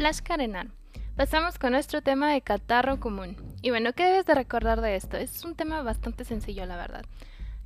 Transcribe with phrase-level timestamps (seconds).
[0.00, 0.68] Flash Carenar.
[1.14, 3.36] Pasamos con nuestro tema de catarro común.
[3.60, 5.18] Y bueno, ¿qué debes de recordar de esto?
[5.18, 7.04] Es un tema bastante sencillo, la verdad.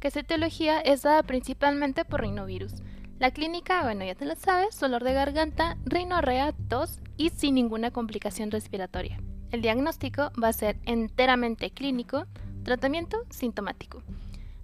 [0.01, 2.73] Que esa etiología es dada principalmente por rinovirus.
[3.21, 7.93] La clínica, bueno, ya te lo sabes, dolor de garganta, rinorrea, tos y sin ninguna
[7.93, 9.21] complicación respiratoria.
[9.53, 12.27] El diagnóstico va a ser enteramente clínico,
[12.65, 14.03] tratamiento sintomático.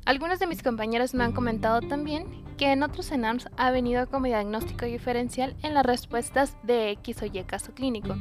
[0.05, 2.27] Algunos de mis compañeros me han comentado también
[2.57, 7.27] que en otros ENAMS ha venido como diagnóstico diferencial en las respuestas de X o
[7.27, 8.17] Y caso clínico.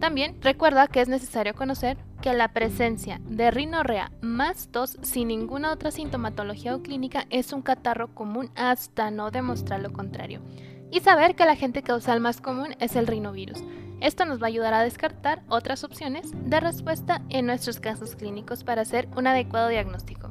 [0.00, 5.72] También recuerda que es necesario conocer que la presencia de rinorrea más tos sin ninguna
[5.72, 10.40] otra sintomatología o clínica es un catarro común hasta no demostrar lo contrario.
[10.90, 13.62] Y saber que el agente causal más común es el rinovirus.
[14.00, 18.64] Esto nos va a ayudar a descartar otras opciones de respuesta en nuestros casos clínicos
[18.64, 20.30] para hacer un adecuado diagnóstico.